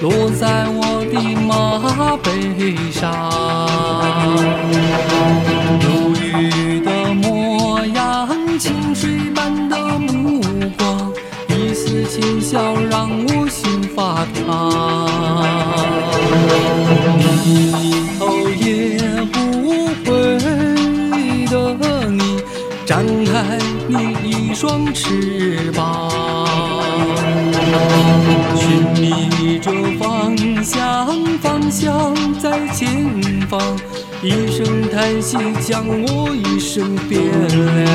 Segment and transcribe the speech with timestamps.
[0.00, 2.30] 落在我的马背
[2.90, 3.00] 上。
[5.82, 5.86] 如
[6.16, 8.26] 玉的模样，
[8.58, 10.40] 清水般的目
[10.78, 11.12] 光，
[11.48, 15.06] 一丝浅笑让我心发烫。
[17.44, 17.46] 低
[18.18, 18.98] 头也
[19.30, 19.36] 不
[20.04, 20.10] 回
[21.46, 21.54] 的
[22.08, 22.40] 你，
[22.86, 23.94] 展开你
[24.24, 26.10] 一双翅膀，
[28.60, 28.68] 寻
[29.00, 31.08] 觅着方向，
[31.40, 32.86] 方向在前
[33.48, 33.60] 方。
[34.22, 37.20] 一声叹息，将我一生点
[37.84, 37.90] 亮。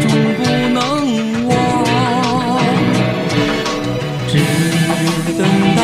[0.00, 0.40] 终不
[0.74, 0.78] 能
[1.48, 1.50] 忘。
[4.28, 4.32] 只
[5.38, 5.40] 等
[5.76, 5.80] 到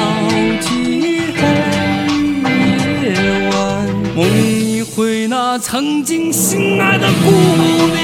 [0.61, 0.67] 漆
[1.37, 1.41] 黑
[3.03, 3.07] 夜
[3.51, 3.55] 晚，
[4.15, 8.03] 梦一回那曾经心爱的姑娘。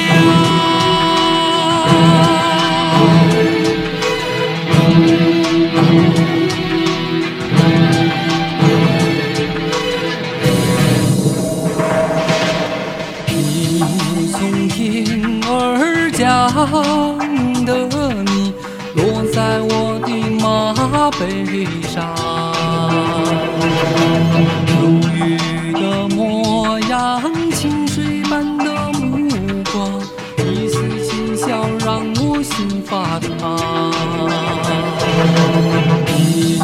[13.33, 14.39] 你从
[14.69, 15.49] 天而
[16.21, 16.29] 想
[17.65, 17.89] 的
[18.25, 18.53] 你，
[18.95, 22.13] 落在我的马背上。
[24.69, 27.23] 如玉的模样，
[27.53, 29.31] 清水般的目
[29.73, 29.99] 光，
[30.37, 30.77] 一丝
[31.07, 31.47] 浅笑
[31.79, 33.91] 让我心发烫。
[36.05, 36.61] 低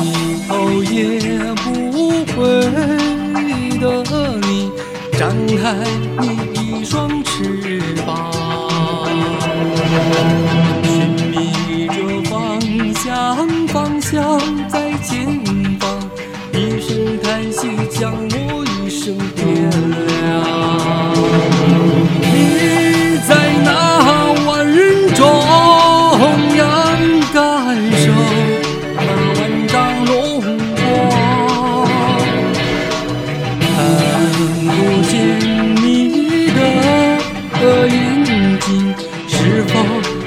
[0.47, 0.94] 头也
[1.65, 1.65] 不
[2.34, 2.37] 回
[3.78, 4.05] 的
[4.43, 4.71] 你，
[5.19, 5.73] 展开
[14.97, 15.15] 在前
[15.79, 15.84] 方。
[16.53, 19.45] 一声叹息，将我一生点
[20.07, 20.09] 亮。
[22.23, 22.25] 你
[23.29, 23.31] 在
[23.62, 23.69] 那
[24.47, 24.75] 万人
[25.15, 25.21] 中
[26.56, 26.65] 央
[27.35, 27.37] 感
[27.93, 28.05] 受
[28.97, 28.99] 那
[29.37, 29.75] 万丈
[30.06, 30.11] 荣
[30.77, 30.79] 光，
[33.61, 33.69] 看
[34.65, 34.69] 不
[35.11, 35.12] 见
[35.77, 35.85] 你
[36.55, 36.59] 的
[37.87, 37.95] 眼
[38.61, 38.67] 睛，
[39.29, 39.71] 是否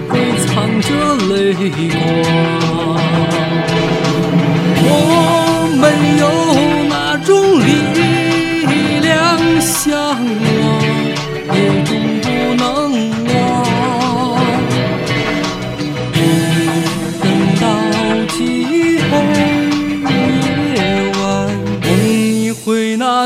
[0.10, 0.14] 会
[0.46, 0.48] 藏
[0.82, 0.88] 着
[1.34, 1.34] 泪
[1.90, 2.09] 光？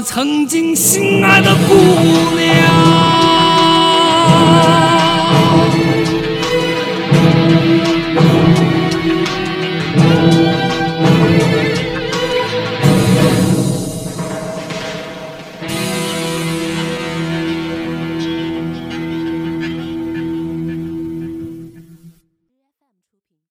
[0.03, 2.22] 曾经心爱的姑娘。